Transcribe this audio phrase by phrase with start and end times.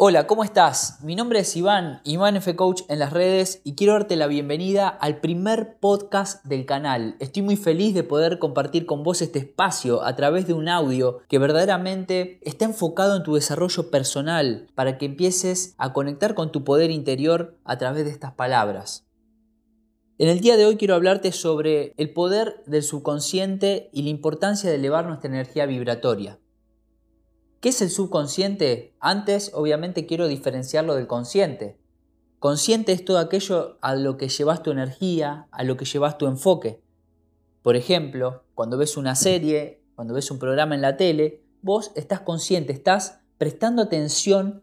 [0.00, 1.00] Hola, ¿cómo estás?
[1.02, 4.86] Mi nombre es Iván, Iván F Coach en las redes y quiero darte la bienvenida
[4.86, 7.16] al primer podcast del canal.
[7.18, 11.18] Estoy muy feliz de poder compartir con vos este espacio a través de un audio
[11.28, 16.62] que verdaderamente está enfocado en tu desarrollo personal para que empieces a conectar con tu
[16.62, 19.04] poder interior a través de estas palabras.
[20.16, 24.70] En el día de hoy quiero hablarte sobre el poder del subconsciente y la importancia
[24.70, 26.38] de elevar nuestra energía vibratoria.
[27.60, 28.94] ¿Qué es el subconsciente?
[29.00, 31.76] Antes, obviamente, quiero diferenciarlo del consciente.
[32.38, 36.28] Consciente es todo aquello a lo que llevas tu energía, a lo que llevas tu
[36.28, 36.80] enfoque.
[37.62, 42.20] Por ejemplo, cuando ves una serie, cuando ves un programa en la tele, vos estás
[42.20, 44.62] consciente, estás prestando atención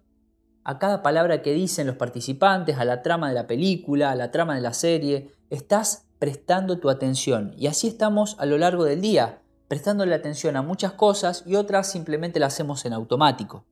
[0.64, 4.32] a cada palabra que dicen los participantes, a la trama de la película, a la
[4.32, 7.54] trama de la serie, estás prestando tu atención.
[7.58, 11.92] Y así estamos a lo largo del día prestándole atención a muchas cosas y otras
[11.92, 13.66] simplemente las hacemos en automático.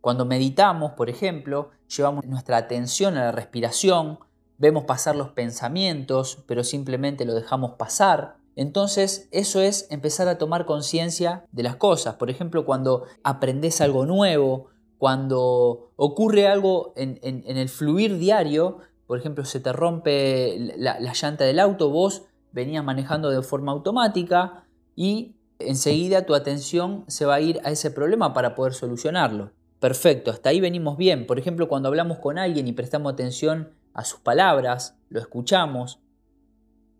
[0.00, 4.20] Cuando meditamos, por ejemplo, llevamos nuestra atención a la respiración,
[4.58, 8.36] vemos pasar los pensamientos, pero simplemente lo dejamos pasar.
[8.54, 12.14] Entonces, eso es empezar a tomar conciencia de las cosas.
[12.14, 19.44] Por ejemplo, cuando aprendes algo nuevo, cuando ocurre algo en, el fluir diario, por ejemplo,
[19.44, 24.65] se te rompe la, la llanta del auto, vos venías manejando de forma automática,
[24.96, 29.52] y enseguida tu atención se va a ir a ese problema para poder solucionarlo.
[29.78, 31.26] Perfecto, hasta ahí venimos bien.
[31.26, 36.00] Por ejemplo, cuando hablamos con alguien y prestamos atención a sus palabras, lo escuchamos.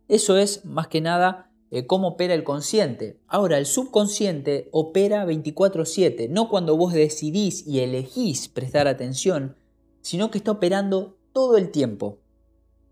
[0.08, 3.18] Eso es más que nada eh, cómo opera el consciente.
[3.26, 9.56] Ahora, el subconsciente opera 24/7, no cuando vos decidís y elegís prestar atención,
[10.00, 12.18] sino que está operando todo el tiempo.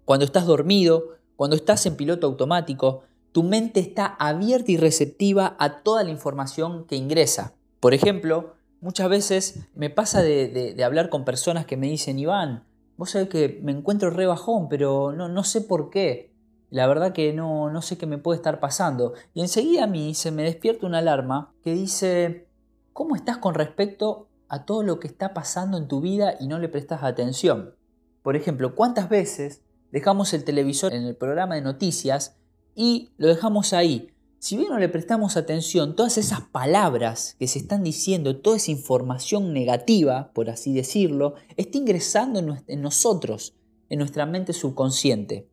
[0.05, 5.83] Cuando estás dormido, cuando estás en piloto automático, tu mente está abierta y receptiva a
[5.83, 7.57] toda la información que ingresa.
[7.81, 12.63] Por ejemplo, muchas veces me pasa de, hablar con personas que me dicen, Iván,
[12.97, 16.33] vos sabés que me encuentro re bajón, pero no, no sé por qué.
[16.71, 19.15] La verdad que no, no sé qué me puede estar pasando.
[19.35, 22.47] Y enseguida a mí se me despierta una alarma que dice,
[22.93, 26.61] ¿cómo estás con respecto a todo lo que está pasando en tu vida y no
[26.61, 27.75] le prestas atención?
[28.23, 32.37] Por ejemplo, ¿cuántas veces dejamos el televisor en el programa de noticias
[32.75, 34.11] y lo dejamos ahí.
[34.39, 38.73] Si bien no le prestamos atención, todas esas palabras que se están diciendo, toda esa
[38.73, 43.55] información negativa, por así decirlo, está ingresando en nosotros,
[43.89, 45.49] en nuestra mente subconsciente.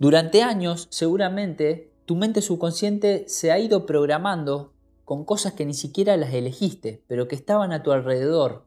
[0.00, 4.72] Durante años, seguramente, tu mente subconsciente se ha ido programando
[5.04, 8.64] con cosas que ni siquiera las elegiste, pero que estaban a tu alrededor,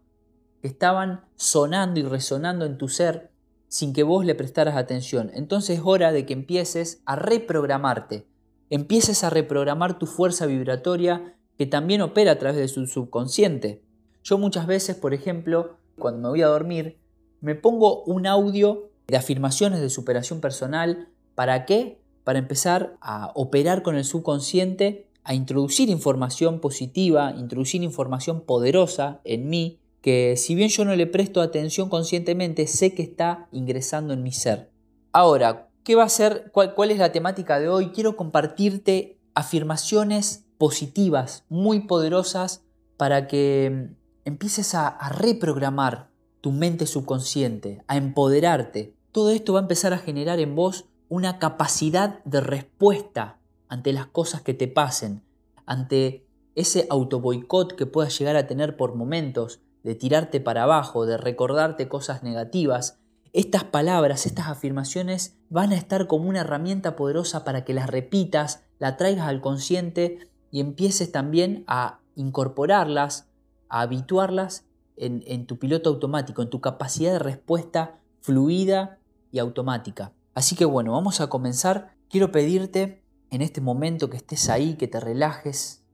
[0.62, 3.31] que estaban sonando y resonando en tu ser
[3.72, 5.32] sin que vos le prestaras atención.
[5.34, 8.28] Entonces es hora de que empieces a reprogramarte,
[8.70, 13.82] empieces a reprogramar tu fuerza vibratoria que también opera a través de su subconsciente.
[14.26, 17.00] Yo muchas veces, por ejemplo, cuando me voy a dormir,
[17.40, 21.08] me pongo un audio de afirmaciones de superación personal.
[21.34, 22.02] ¿Para qué?
[22.26, 29.50] Para empezar a operar con el subconsciente, a introducir información positiva, introducir información poderosa en
[29.50, 34.24] mí que si bien yo no le presto atención conscientemente, sé que está ingresando en
[34.24, 34.72] mi ser.
[35.14, 36.52] Ahora, ¿qué va a ser?
[36.52, 37.90] ¿Cuál, es la temática de hoy?
[37.90, 42.64] Quiero compartirte afirmaciones positivas, muy poderosas,
[42.98, 43.96] para que mm,
[44.26, 46.10] empieces a, a reprogramar
[46.42, 48.96] tu mente subconsciente, a empoderarte.
[49.12, 54.08] Todo esto va a empezar a generar en vos una capacidad de respuesta ante las
[54.08, 55.24] cosas que te pasen,
[55.66, 56.26] ante
[56.56, 61.88] ese autoboicot que puedas llegar a tener por momentos, de tirarte para abajo, de recordarte
[61.88, 63.00] cosas negativas,
[63.34, 68.64] estas palabras, estas afirmaciones van a estar como una herramienta poderosa para que las repitas,
[68.78, 73.30] la traigas al consciente y empieces también a incorporarlas,
[73.70, 74.66] a habituarlas
[74.98, 79.00] en, en tu piloto automático, en tu capacidad de respuesta fluida
[79.32, 80.12] y automática.
[80.34, 81.96] Así que bueno, vamos a comenzar.
[82.10, 85.86] Quiero pedirte en este momento que estés ahí, que te relajes.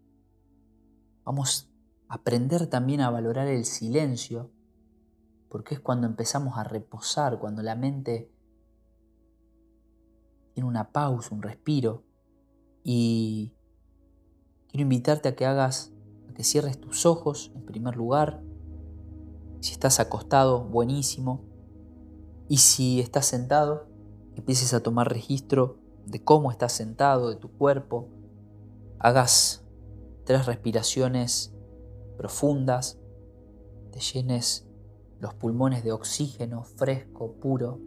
[1.23, 1.69] Vamos
[2.09, 4.51] aprender también a valorar el silencio,
[5.49, 8.31] porque es cuando empezamos a reposar, cuando la mente
[10.53, 12.03] tiene una pausa, un respiro.
[12.83, 13.53] Y
[14.69, 15.93] quiero invitarte a que hagas,
[16.29, 18.41] a que cierres tus ojos en primer lugar.
[19.59, 21.43] Si estás acostado, buenísimo.
[22.47, 23.87] Y si estás sentado,
[24.35, 28.09] empieces a tomar registro de cómo estás sentado, de tu cuerpo.
[28.99, 29.65] Hagas
[30.25, 31.56] tres respiraciones
[32.17, 32.99] profundas,
[33.91, 34.67] te llenes
[35.19, 37.79] los pulmones de oxígeno fresco, puro.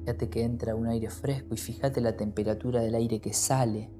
[0.00, 3.90] Fíjate que entra un aire fresco y fíjate la temperatura del aire que sale.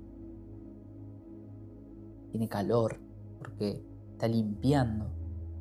[2.31, 2.99] Tiene calor,
[3.39, 5.07] porque está limpiando.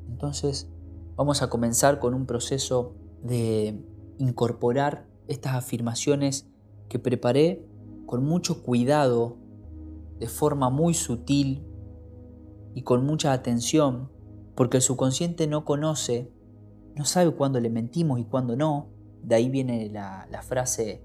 [0.08, 0.68] Entonces
[1.16, 3.82] vamos a comenzar con un proceso de
[4.18, 6.46] incorporar estas afirmaciones
[6.88, 7.66] que preparé
[8.06, 9.38] con mucho cuidado,
[10.18, 11.66] de forma muy sutil
[12.74, 14.10] y con mucha atención,
[14.54, 16.32] porque el subconsciente no conoce,
[16.94, 18.90] no sabe cuándo le mentimos y cuándo no.
[19.22, 21.04] De ahí viene la, frase,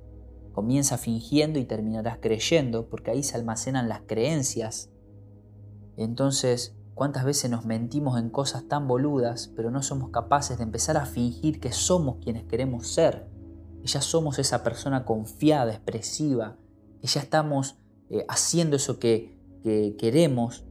[0.52, 4.92] comienza fingiendo y terminarás creyendo, porque ahí se almacenan las creencias.
[5.96, 10.98] Entonces, ¿cuántas veces nos mentimos en cosas tan boludas, pero no somos capaces de empezar
[10.98, 13.28] a fingir que somos quienes queremos ser?
[13.82, 16.58] Que ya somos esa persona confiada, expresiva,
[17.02, 17.78] que ya estamos
[18.10, 20.66] eh, haciendo eso que, que queremos,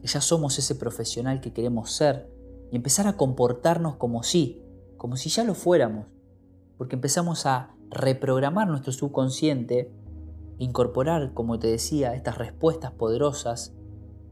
[0.00, 2.30] que ya somos ese profesional que queremos ser
[2.72, 4.62] y empezar a comportarnos como si,
[4.96, 6.06] como si ya lo fuéramos,
[6.78, 9.92] porque empezamos a reprogramar nuestro subconsciente,
[10.58, 13.74] incorporar, como te decía, estas respuestas poderosas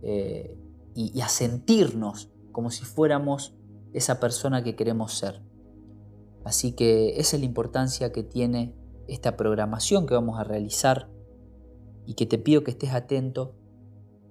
[0.02, 0.56] eh,
[0.94, 3.54] y, y a sentirnos como si fuéramos
[3.92, 5.42] esa persona que queremos ser.
[6.44, 8.74] Así que esa es la importancia que tiene
[9.06, 11.08] esta programación que vamos a realizar
[12.08, 13.54] y que te pido que estés atento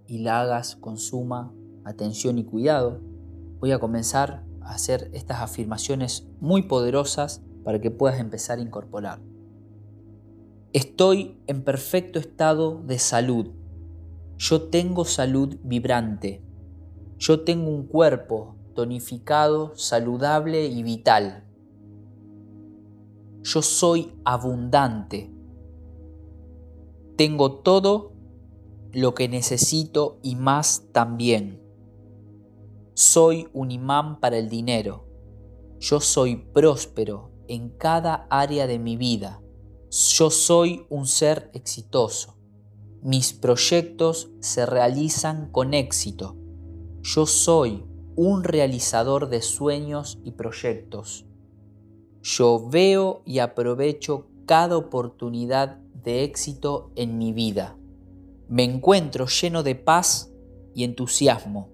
[0.07, 1.53] y la hagas con suma
[1.85, 3.01] atención y cuidado.
[3.59, 9.21] Voy a comenzar a hacer estas afirmaciones muy poderosas para que puedas empezar a incorporar.
[10.74, 13.51] Estoy en perfecto estado de salud.
[14.38, 16.44] Yo tengo salud vibrante.
[17.19, 21.44] Yo tengo un cuerpo tonificado, saludable y vital.
[23.44, 25.37] Yo soy abundante.
[27.18, 28.14] Tengo todo
[28.94, 31.64] lo que necesito y más también.
[32.94, 35.08] Soy un imán para el dinero.
[35.80, 39.42] Yo soy próspero en cada área de mi vida.
[39.90, 42.38] Yo soy un ser exitoso.
[43.02, 46.38] Mis proyectos se realizan con éxito.
[47.02, 47.84] Yo soy
[48.16, 51.25] un realizador de sueños y proyectos.
[52.22, 57.75] Yo veo y aprovecho cada oportunidad de éxito en mi vida.
[58.48, 60.31] Me encuentro lleno de paz
[60.74, 61.69] y entusiasmo.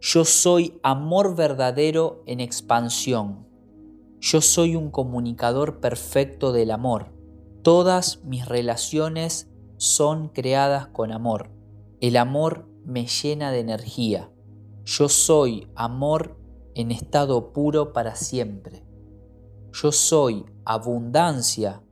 [0.00, 3.46] Yo soy amor verdadero en expansión.
[4.18, 7.12] Yo soy un comunicador perfecto del amor.
[7.60, 11.50] Todas mis relaciones son creadas con amor.
[12.00, 14.32] El amor me llena de energía.
[14.86, 16.38] Yo soy amor
[16.74, 18.86] en estado puro para siempre.
[19.70, 21.82] Yo soy abundancia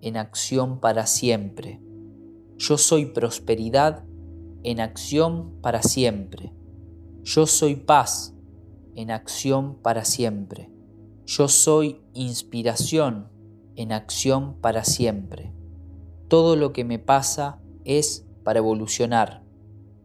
[0.00, 1.80] en acción para siempre.
[2.58, 4.04] Yo soy prosperidad
[4.62, 6.52] en acción para siempre.
[7.22, 8.34] Yo soy paz
[8.94, 10.70] en acción para siempre.
[11.26, 13.28] Yo soy inspiración
[13.74, 15.52] en acción para siempre.
[16.28, 19.44] Todo lo que me pasa es para evolucionar.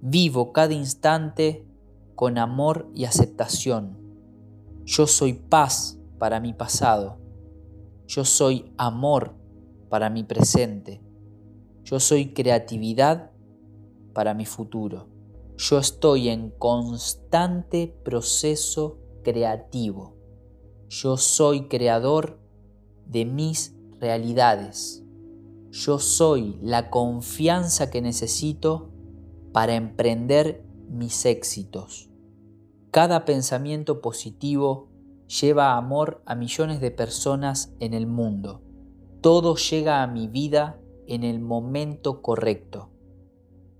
[0.02, 1.66] Vivo cada instante
[2.16, 3.98] con amor y aceptación.
[4.84, 7.20] Yo soy paz para mi pasado.
[8.08, 9.41] Yo soy amor
[9.92, 11.02] para mi presente.
[11.84, 13.32] Yo soy creatividad
[14.14, 15.10] para mi futuro.
[15.58, 20.16] Yo estoy en constante proceso creativo.
[20.88, 22.40] Yo soy creador
[23.06, 25.04] de mis realidades.
[25.72, 28.94] Yo soy la confianza que necesito
[29.52, 32.10] para emprender mis éxitos.
[32.92, 34.88] Cada pensamiento positivo
[35.28, 38.62] lleva amor a millones de personas en el mundo
[39.22, 42.90] todo llega a mi vida en el momento correcto.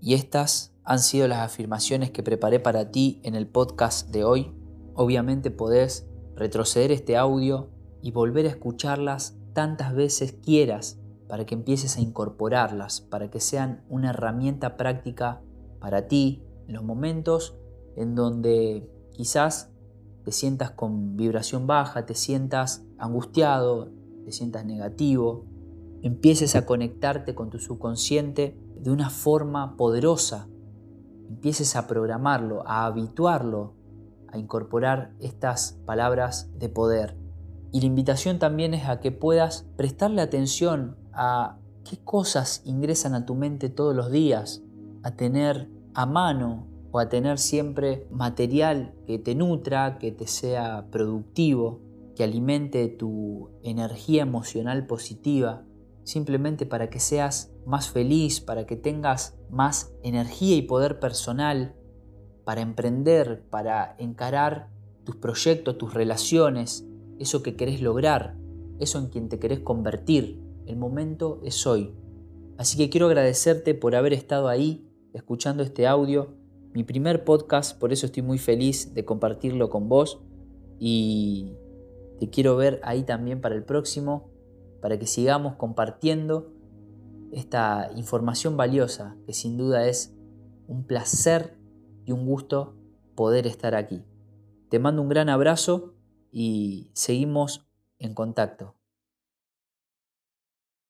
[0.00, 4.52] Y estas han sido las afirmaciones que preparé para ti en el podcast de hoy.
[4.94, 6.06] Obviamente podés
[6.36, 7.70] retroceder este audio
[8.02, 13.84] y volver a escucharlas tantas veces quieras para que empieces a incorporarlas, para que sean
[13.88, 15.40] una herramienta práctica
[15.80, 17.56] para ti en los momentos
[17.96, 19.70] en donde quizás
[20.24, 23.90] te sientas con vibración baja, te sientas angustiado,
[24.24, 25.44] te sientas negativo,
[26.02, 30.48] empieces a conectarte con tu subconsciente de una forma poderosa,
[31.28, 33.74] empieces a programarlo, a habituarlo,
[34.28, 37.16] a incorporar estas palabras de poder.
[37.70, 43.24] Y la invitación también es a que puedas prestarle atención a qué cosas ingresan a
[43.24, 44.62] tu mente todos los días,
[45.02, 50.86] a tener a mano o a tener siempre material que te nutra, que te sea
[50.90, 51.80] productivo,
[52.14, 55.64] que alimente tu energía emocional positiva,
[56.04, 61.76] simplemente para que seas más feliz, para que tengas más energía y poder personal,
[62.44, 64.68] para emprender, para encarar
[65.04, 66.86] tus proyectos, tus relaciones,
[67.18, 68.36] eso que querés lograr,
[68.78, 70.42] eso en quien te querés convertir.
[70.66, 71.94] El momento es hoy.
[72.58, 76.42] Así que quiero agradecerte por haber estado ahí escuchando este audio
[76.74, 80.20] mi primer podcast, por eso estoy muy feliz de compartirlo con vos
[80.78, 81.52] y
[82.22, 84.30] te quiero ver ahí también para el próximo,
[84.80, 86.52] para que sigamos compartiendo
[87.32, 90.14] esta información valiosa que sin duda es
[90.68, 91.58] un placer
[92.04, 92.76] y un gusto
[93.16, 94.04] poder estar aquí.
[94.68, 95.96] Te mando un gran abrazo
[96.30, 97.66] y seguimos
[97.98, 98.76] en contacto.